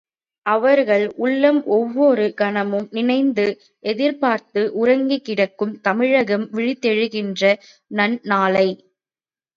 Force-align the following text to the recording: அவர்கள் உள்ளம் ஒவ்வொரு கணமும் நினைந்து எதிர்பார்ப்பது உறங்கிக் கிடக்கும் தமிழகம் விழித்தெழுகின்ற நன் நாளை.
அவர்கள் 0.45 1.03
உள்ளம் 1.17 1.59
ஒவ்வொரு 1.75 2.33
கணமும் 2.33 2.87
நினைந்து 2.91 3.45
எதிர்பார்ப்பது 3.83 4.63
உறங்கிக் 4.75 5.25
கிடக்கும் 5.25 5.75
தமிழகம் 5.81 6.47
விழித்தெழுகின்ற 6.51 7.43
நன் 7.91 8.17
நாளை. 8.25 8.67